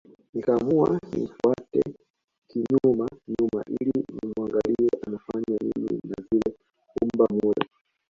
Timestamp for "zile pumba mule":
6.31-7.65